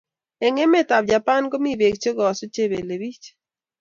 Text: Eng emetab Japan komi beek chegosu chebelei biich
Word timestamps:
Eng 0.45 0.57
emetab 0.65 1.03
Japan 1.11 1.43
komi 1.51 1.71
beek 1.79 1.95
chegosu 2.01 2.45
chebelei 2.53 2.99
biich 3.01 3.25